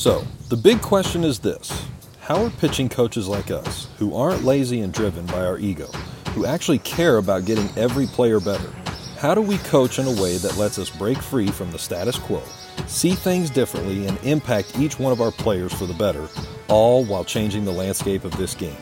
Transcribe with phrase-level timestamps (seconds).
[0.00, 1.86] So, the big question is this
[2.22, 5.88] How are pitching coaches like us, who aren't lazy and driven by our ego,
[6.30, 8.70] who actually care about getting every player better,
[9.18, 12.18] how do we coach in a way that lets us break free from the status
[12.18, 12.42] quo,
[12.86, 16.26] see things differently, and impact each one of our players for the better,
[16.68, 18.78] all while changing the landscape of this game?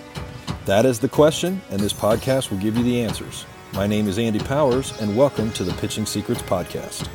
[0.66, 3.44] That is the question, and this podcast will give you the answers.
[3.72, 7.08] My name is Andy Powers, and welcome to the Pitching Secrets Podcast.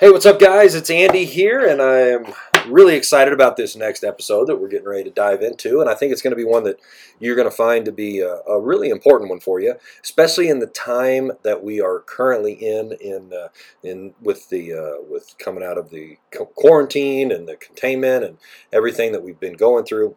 [0.00, 0.74] Hey, what's up, guys?
[0.74, 2.24] It's Andy here, and I am
[2.66, 5.80] really excited about this next episode that we're getting ready to dive into.
[5.80, 6.80] And I think it's going to be one that
[7.20, 10.58] you're going to find to be a, a really important one for you, especially in
[10.58, 13.48] the time that we are currently in, in, uh,
[13.82, 16.18] in with the uh, with coming out of the
[16.54, 18.38] quarantine and the containment and
[18.72, 20.16] everything that we've been going through.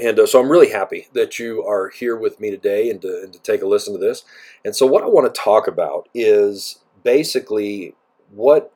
[0.00, 3.22] And uh, so I'm really happy that you are here with me today and to,
[3.22, 4.24] and to take a listen to this.
[4.64, 7.94] And so, what I want to talk about is basically
[8.30, 8.72] what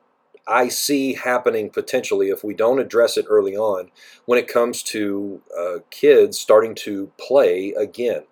[0.47, 3.91] I see happening potentially if we don't address it early on
[4.25, 8.23] when it comes to uh, kids starting to play again.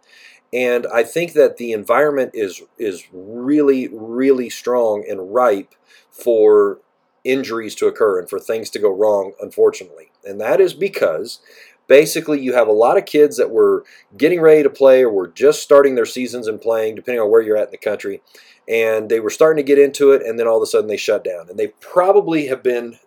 [0.53, 5.73] And I think that the environment is is really, really strong and ripe
[6.11, 6.79] for
[7.23, 10.11] injuries to occur and for things to go wrong, unfortunately.
[10.25, 11.39] And that is because
[11.91, 13.83] basically you have a lot of kids that were
[14.15, 17.41] getting ready to play or were just starting their seasons and playing, depending on where
[17.41, 18.21] you're at in the country,
[18.65, 20.95] and they were starting to get into it, and then all of a sudden they
[20.95, 21.49] shut down.
[21.49, 22.97] And they probably have been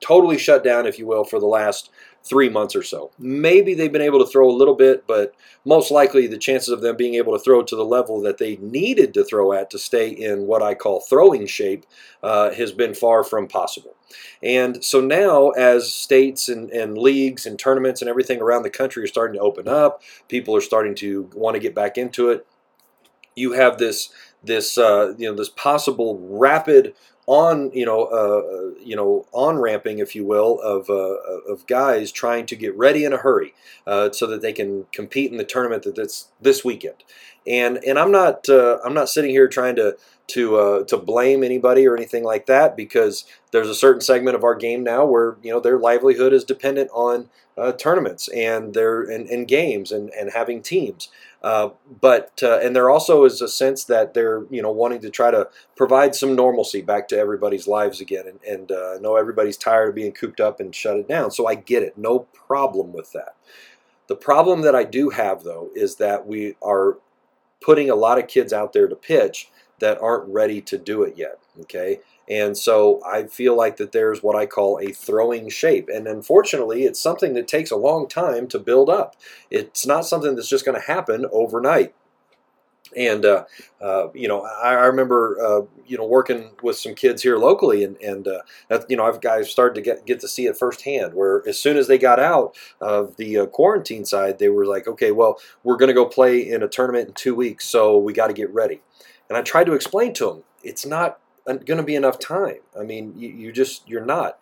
[0.00, 1.90] totally shut down, if you will, for the last
[2.24, 3.10] three months or so.
[3.18, 6.82] Maybe they've been able to throw a little bit, but most likely the chances of
[6.82, 9.78] them being able to throw to the level that they needed to throw at to
[9.78, 11.86] stay in what I call throwing shape
[12.22, 13.94] uh, has been far from possible.
[14.42, 19.02] And so now, as states and, and leagues and tournaments and everything around the country
[19.04, 22.46] are starting to open up, people are starting to want to get back into it.
[23.34, 24.10] You have this
[24.42, 26.94] this uh, you know this possible rapid
[27.26, 31.66] on you know uh, uh, you know on ramping if you will of uh, of
[31.66, 33.52] guys trying to get ready in a hurry
[33.86, 37.04] uh, so that they can compete in the tournament that's this weekend
[37.46, 39.96] and and I'm not uh, I'm not sitting here trying to
[40.28, 44.44] to uh, to blame anybody or anything like that because there's a certain segment of
[44.44, 49.02] our game now where you know their livelihood is dependent on uh, tournaments and their
[49.02, 51.08] and, and, games and, and having teams.
[51.42, 55.10] Uh, but uh, and there also is a sense that they're you know wanting to
[55.10, 58.24] try to provide some normalcy back to everybody's lives again.
[58.26, 61.46] And, and uh, know everybody's tired of being cooped up and shut it down, so
[61.46, 61.96] I get it.
[61.96, 63.36] No problem with that.
[64.08, 66.98] The problem that I do have though is that we are
[67.60, 69.50] putting a lot of kids out there to pitch
[69.80, 71.38] that aren't ready to do it yet.
[71.60, 72.00] Okay.
[72.28, 75.88] And so I feel like that there's what I call a throwing shape.
[75.88, 79.16] And unfortunately, it's something that takes a long time to build up.
[79.50, 81.94] It's not something that's just going to happen overnight.
[82.96, 83.44] And uh,
[83.80, 87.84] uh, you know, I, I remember uh, you know working with some kids here locally,
[87.84, 90.56] and and uh, that, you know, I've guys started to get get to see it
[90.56, 91.14] firsthand.
[91.14, 94.86] Where as soon as they got out of the uh, quarantine side, they were like,
[94.86, 98.12] okay, well, we're going to go play in a tournament in two weeks, so we
[98.12, 98.80] got to get ready.
[99.28, 102.58] And I tried to explain to them, it's not going to be enough time.
[102.78, 104.38] I mean, you, you just, you're not.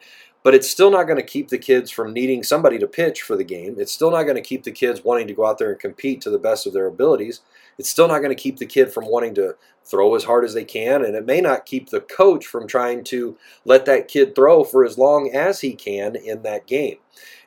[0.47, 3.37] But it's still not going to keep the kids from needing somebody to pitch for
[3.37, 3.75] the game.
[3.79, 6.21] It's still not going to keep the kids wanting to go out there and compete
[6.21, 7.41] to the best of their abilities.
[7.79, 10.55] It's still not going to keep the kid from wanting to throw as hard as
[10.55, 11.05] they can.
[11.05, 14.85] And it may not keep the coach from trying to let that kid throw for
[14.85, 16.99] as long as he can in that game.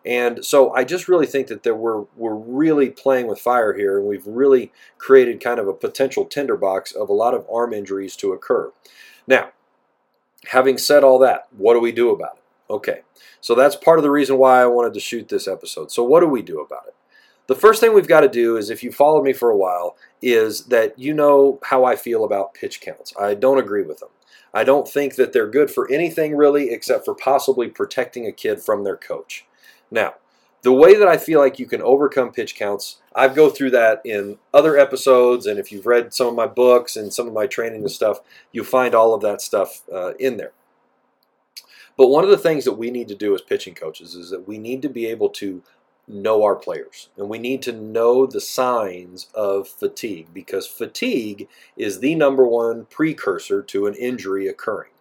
[0.05, 3.97] And so I just really think that there we're, we're really playing with fire here,
[3.97, 8.17] and we've really created kind of a potential tinderbox of a lot of arm injuries
[8.17, 8.73] to occur.
[9.25, 9.51] Now,
[10.47, 12.43] having said all that, what do we do about it?
[12.69, 13.01] Okay,
[13.41, 15.91] so that's part of the reason why I wanted to shoot this episode.
[15.91, 16.95] So, what do we do about it?
[17.47, 19.97] The first thing we've got to do is, if you followed me for a while,
[20.21, 23.11] is that you know how I feel about pitch counts.
[23.19, 24.09] I don't agree with them.
[24.53, 28.61] I don't think that they're good for anything really except for possibly protecting a kid
[28.61, 29.45] from their coach.
[29.89, 30.15] Now,
[30.61, 34.01] the way that I feel like you can overcome pitch counts, I've go through that
[34.03, 37.47] in other episodes, and if you've read some of my books and some of my
[37.47, 38.19] training and stuff,
[38.51, 40.51] you'll find all of that stuff uh, in there.
[41.99, 44.47] But one of the things that we need to do as pitching coaches is that
[44.47, 45.61] we need to be able to
[46.07, 51.99] know our players and we need to know the signs of fatigue because fatigue is
[51.99, 54.91] the number one precursor to an injury occurring.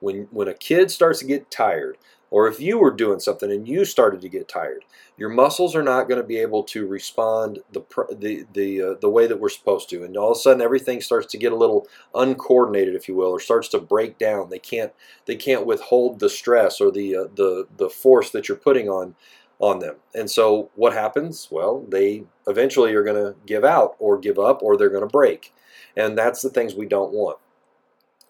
[0.00, 1.98] When, when a kid starts to get tired,
[2.36, 4.84] or if you were doing something and you started to get tired,
[5.16, 7.80] your muscles are not going to be able to respond the
[8.12, 11.00] the the uh, the way that we're supposed to, and all of a sudden everything
[11.00, 14.50] starts to get a little uncoordinated, if you will, or starts to break down.
[14.50, 14.92] They can't
[15.24, 19.14] they can't withhold the stress or the uh, the the force that you're putting on
[19.58, 19.96] on them.
[20.14, 21.48] And so what happens?
[21.50, 25.06] Well, they eventually are going to give out or give up or they're going to
[25.06, 25.54] break.
[25.96, 27.38] And that's the things we don't want.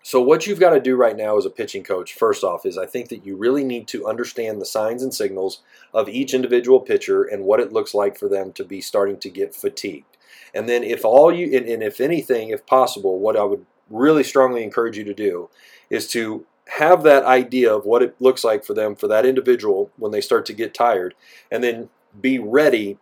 [0.07, 2.79] So, what you've got to do right now as a pitching coach, first off, is
[2.79, 5.63] I think that you really need to understand the signs and signals
[5.93, 9.29] of each individual pitcher and what it looks like for them to be starting to
[9.29, 10.17] get fatigued.
[10.55, 14.23] And then, if all you, and, and if anything, if possible, what I would really
[14.23, 15.51] strongly encourage you to do
[15.91, 16.47] is to
[16.79, 20.21] have that idea of what it looks like for them, for that individual, when they
[20.21, 21.17] start to get tired,
[21.51, 21.89] and then
[22.21, 22.97] be ready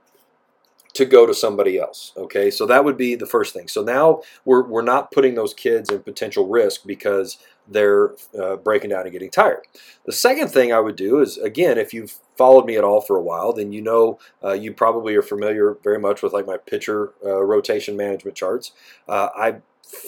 [0.94, 2.12] to go to somebody else.
[2.17, 3.69] Okay, so that would be the first thing.
[3.69, 7.38] So now we're, we're not putting those kids in potential risk because
[7.69, 9.67] they're uh, breaking down and getting tired.
[10.06, 13.17] The second thing I would do is, again, if you've followed me at all for
[13.17, 16.58] a while, then you know uh, you probably are familiar very much with like my
[16.58, 18.73] pitcher uh, rotation management charts.
[19.08, 19.56] Uh, I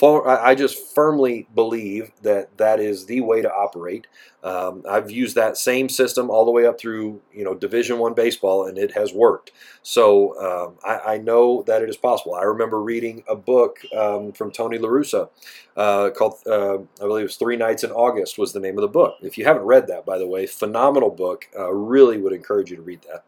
[0.02, 4.06] I just firmly believe that that is the way to operate.
[4.42, 8.14] Um, I've used that same system all the way up through you know Division One
[8.14, 9.50] baseball, and it has worked.
[9.82, 12.34] So um, I, I, know that it is possible.
[12.34, 15.30] I remember reading a book um, from Tony La Russa
[15.76, 18.82] uh, called uh, I believe it was Three Nights in August was the name of
[18.82, 19.16] the book.
[19.22, 21.46] If you haven't read that, by the way, phenomenal book.
[21.58, 23.24] Uh, really would encourage you to read that.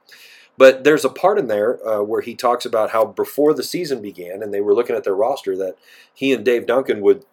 [0.59, 4.03] But there's a part in there uh, where he talks about how before the season
[4.03, 5.77] began and they were looking at their roster that
[6.13, 7.25] he and Dave Duncan would,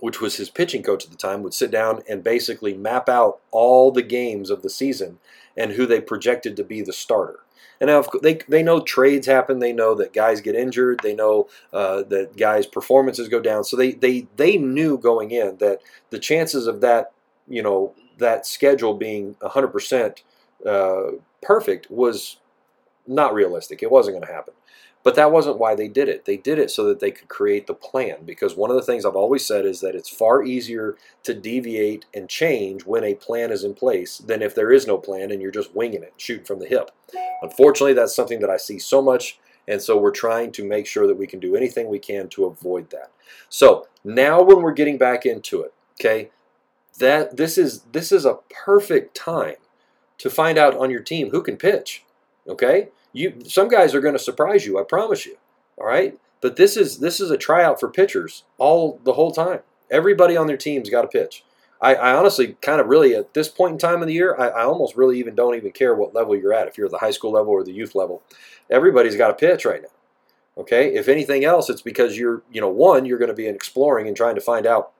[0.00, 3.40] which was his pitching coach at the time, would sit down and basically map out
[3.50, 5.18] all the games of the season
[5.56, 7.40] and who they projected to be the starter.
[7.80, 9.60] And now they, they know trades happen.
[9.60, 11.00] They know that guys get injured.
[11.02, 13.64] They know uh, that guys' performances go down.
[13.64, 15.78] So they, they, they knew going in that
[16.10, 17.12] the chances of that,
[17.48, 20.22] you know, that schedule being 100%
[20.66, 21.02] uh,
[21.40, 22.36] perfect was
[23.06, 23.82] not realistic.
[23.82, 24.54] It wasn't going to happen.
[25.08, 26.26] But that wasn't why they did it.
[26.26, 28.26] They did it so that they could create the plan.
[28.26, 32.04] Because one of the things I've always said is that it's far easier to deviate
[32.12, 35.40] and change when a plan is in place than if there is no plan and
[35.40, 36.90] you're just winging it, shooting from the hip.
[37.40, 39.38] Unfortunately, that's something that I see so much.
[39.66, 42.44] And so we're trying to make sure that we can do anything we can to
[42.44, 43.10] avoid that.
[43.48, 46.28] So now when we're getting back into it, okay,
[46.98, 49.56] that this is this is a perfect time
[50.18, 52.04] to find out on your team who can pitch.
[52.46, 52.88] Okay?
[53.18, 55.36] You some guys are going to surprise you, I promise you.
[55.76, 56.18] All right?
[56.40, 59.60] But this is this is a tryout for pitchers all the whole time.
[59.90, 61.44] Everybody on their team's got to pitch.
[61.80, 64.48] I, I, honestly kind of really at this point in time of the year, I,
[64.48, 66.66] I, almost really even don't even care what level you're at.
[66.66, 68.22] If you're at the high school level or the youth level,
[68.68, 69.88] everybody's got to pitch right now.
[70.58, 70.94] Okay.
[70.94, 74.16] If anything else, it's because you're, you know, one, you're going to be exploring and
[74.16, 74.90] trying to find out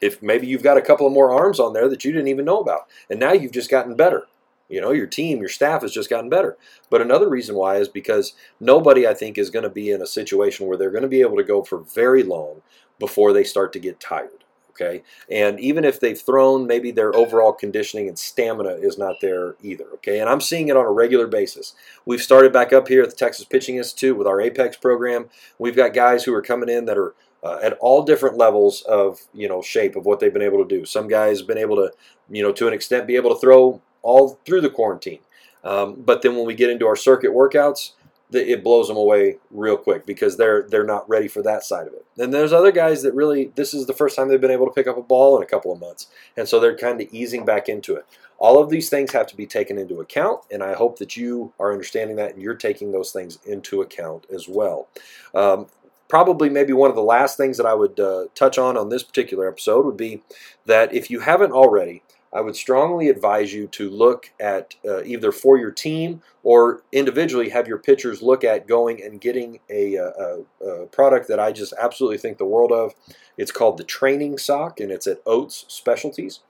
[0.00, 2.44] if maybe you've got a couple of more arms on there that you didn't even
[2.44, 4.28] know about, and now you've just gotten better.
[4.68, 6.56] You know, your team, your staff has just gotten better.
[6.90, 10.06] But another reason why is because nobody, I think, is going to be in a
[10.06, 12.62] situation where they're going to be able to go for very long
[12.98, 14.44] before they start to get tired.
[14.80, 15.02] Okay.
[15.28, 19.86] And even if they've thrown, maybe their overall conditioning and stamina is not there either.
[19.94, 20.20] Okay.
[20.20, 21.74] And I'm seeing it on a regular basis.
[22.06, 25.30] We've started back up here at the Texas Pitching Institute with our Apex program.
[25.58, 29.20] We've got guys who are coming in that are uh, at all different levels of
[29.32, 30.84] you know shape of what they've been able to do.
[30.84, 31.92] Some guys have been able to
[32.28, 35.20] you know to an extent be able to throw all through the quarantine,
[35.64, 37.92] um, but then when we get into our circuit workouts,
[38.30, 41.86] the, it blows them away real quick because they're they're not ready for that side
[41.86, 42.04] of it.
[42.18, 44.72] And there's other guys that really this is the first time they've been able to
[44.72, 47.44] pick up a ball in a couple of months, and so they're kind of easing
[47.44, 48.06] back into it.
[48.38, 51.52] All of these things have to be taken into account, and I hope that you
[51.58, 54.88] are understanding that and you're taking those things into account as well.
[55.34, 55.66] Um,
[56.08, 59.02] probably maybe one of the last things that I would uh, touch on on this
[59.02, 60.22] particular episode would be
[60.66, 62.02] that if you haven't already,
[62.32, 67.48] I would strongly advise you to look at uh, either for your team or individually
[67.48, 71.72] have your pitchers look at going and getting a, a, a, product that I just
[71.80, 72.94] absolutely think the world of.
[73.36, 76.40] It's called the Training Sock, and it's at Oates Specialties.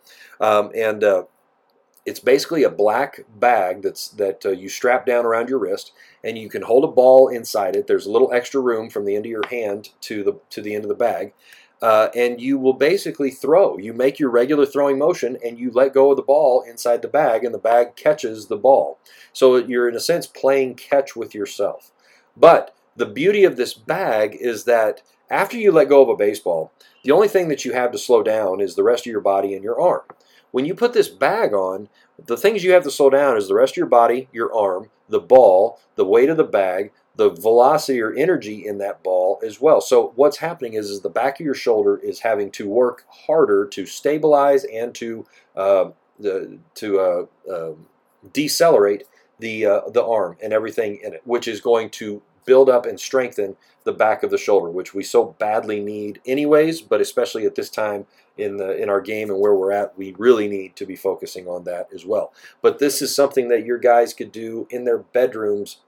[0.41, 1.25] Um, and uh,
[2.09, 5.93] it's basically a black bag that's that uh, you strap down around your wrist,
[6.25, 7.87] and you can hold a ball inside it.
[7.87, 10.75] There's a little extra room from the end of your hand to the to the
[10.75, 11.35] end of the bag,
[11.81, 13.79] uh, and you will basically throw.
[13.79, 17.09] You make your regular throwing motion, and you let go of the ball inside the
[17.09, 18.99] bag, and the bag catches the ball.
[19.33, 21.93] So you're in a sense playing catch with yourself.
[22.37, 26.73] But the beauty of this bag is that after you let go of a baseball,
[27.05, 29.55] the only thing that you have to slow down is the rest of your body
[29.55, 30.03] and your arm.
[30.51, 31.89] When you put this bag on,
[32.27, 34.91] the things you have to slow down is the rest of your body, your arm,
[35.09, 39.61] the ball, the weight of the bag, the velocity or energy in that ball as
[39.61, 39.81] well.
[39.81, 43.67] So what's happening is, is the back of your shoulder is having to work harder
[43.67, 47.73] to stabilize and to uh, the, to uh, uh,
[48.33, 49.03] decelerate
[49.41, 52.99] the uh, the arm and everything in it, which is going to build up and
[52.99, 57.57] strengthen the back of the shoulder, which we so badly need anyways, but especially at
[57.57, 58.07] this time
[58.37, 61.49] in the in our game and where we're at, we really need to be focusing
[61.49, 62.33] on that as well.
[62.63, 65.79] But this is something that your guys could do in their bedrooms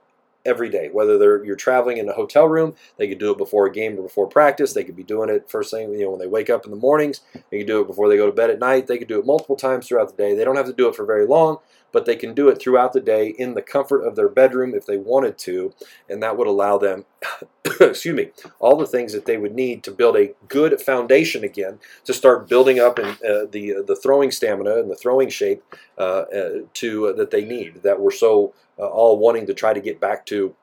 [0.45, 0.89] every day.
[0.91, 3.97] Whether they're you're traveling in a hotel room, they could do it before a game
[3.97, 4.73] or before practice.
[4.73, 6.77] They could be doing it first thing, you know, when they wake up in the
[6.77, 7.21] mornings.
[7.49, 8.87] They could do it before they go to bed at night.
[8.87, 10.35] They could do it multiple times throughout the day.
[10.35, 11.57] They don't have to do it for very long,
[11.91, 14.85] but they can do it throughout the day in the comfort of their bedroom if
[14.85, 15.73] they wanted to,
[16.09, 17.05] and that would allow them,
[17.79, 18.29] excuse me,
[18.59, 22.47] all the things that they would need to build a good foundation again to start
[22.47, 25.63] building up in, uh, the uh, the throwing stamina and the throwing shape
[25.97, 29.73] uh, uh to uh, that they need that we're so uh, all wanting to try
[29.73, 30.55] to get back to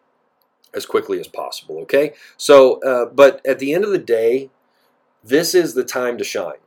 [0.75, 1.79] as quickly as possible.
[1.79, 2.81] Okay, so
[3.15, 4.51] but at the end of the day,
[5.25, 6.59] this is the time to shine.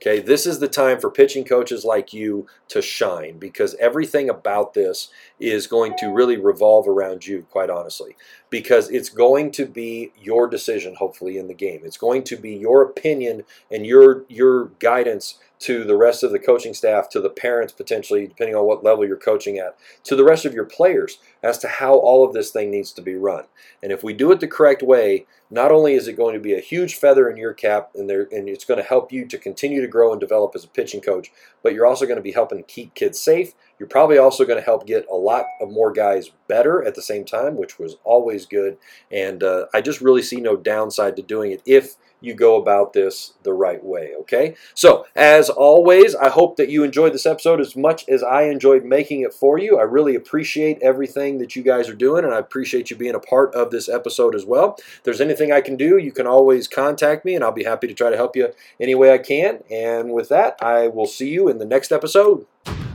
[0.00, 4.74] Okay, this is the time for pitching coaches like you to shine because everything about
[4.74, 5.08] this
[5.38, 8.16] is going to really revolve around you, quite honestly,
[8.50, 11.82] because it's going to be your decision, hopefully, in the game.
[11.84, 16.38] It's going to be your opinion and your your guidance to the rest of the
[16.38, 20.24] coaching staff, to the parents potentially, depending on what level you're coaching at, to the
[20.24, 23.44] rest of your players as to how all of this thing needs to be run.
[23.82, 26.54] And if we do it the correct way, not only is it going to be
[26.54, 29.38] a huge feather in your cap and, there, and it's going to help you to
[29.38, 31.30] continue to grow and develop as a pitching coach,
[31.62, 33.54] but you're also going to be helping keep kids safe.
[33.78, 37.02] You're probably also going to help get a lot of more guys better at the
[37.02, 38.76] same time, which was always good.
[39.10, 42.92] And uh, I just really see no downside to doing it if you go about
[42.92, 44.54] this the right way, okay?
[44.74, 48.84] So, as always, I hope that you enjoyed this episode as much as I enjoyed
[48.84, 49.78] making it for you.
[49.78, 53.20] I really appreciate everything that you guys are doing, and I appreciate you being a
[53.20, 54.76] part of this episode as well.
[54.78, 57.86] If there's anything I can do, you can always contact me, and I'll be happy
[57.86, 58.48] to try to help you
[58.80, 59.62] any way I can.
[59.70, 62.46] And with that, I will see you in the next episode.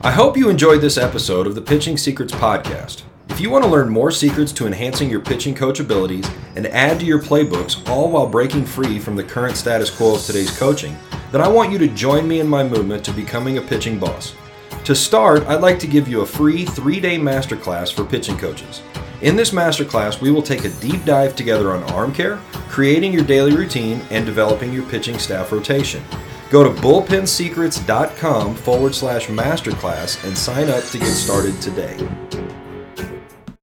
[0.01, 3.03] I hope you enjoyed this episode of the Pitching Secrets Podcast.
[3.39, 6.99] If you want to learn more secrets to enhancing your pitching coach abilities and add
[6.99, 10.97] to your playbooks, all while breaking free from the current status quo of today's coaching,
[11.31, 14.35] then I want you to join me in my movement to becoming a pitching boss.
[14.83, 18.81] To start, I'd like to give you a free three day masterclass for pitching coaches.
[19.21, 23.23] In this masterclass, we will take a deep dive together on arm care, creating your
[23.23, 26.03] daily routine, and developing your pitching staff rotation.
[26.49, 32.48] Go to bullpensecrets.com forward slash masterclass and sign up to get started today.